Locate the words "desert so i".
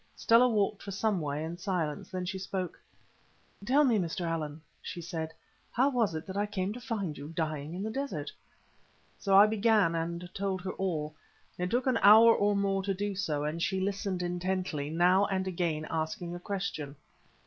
7.91-9.45